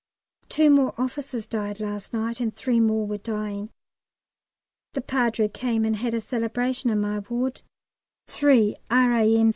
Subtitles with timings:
[0.49, 3.69] Two more officers died last night, and three more were dying.
[4.93, 7.61] The Padre came and had a Celebration in my ward.
[8.27, 9.49] Three R.A.M.